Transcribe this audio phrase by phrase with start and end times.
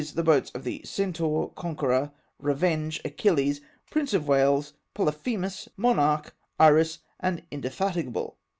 [0.15, 3.61] the boats of the Centaur, Con queror, Revenge, Achilles,
[3.91, 8.35] Prince of Wales, Polyphemus^ Monarch, Iris, and Indefatigable.